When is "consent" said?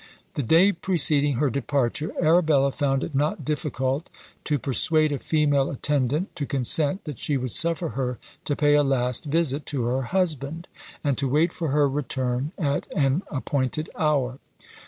6.47-7.03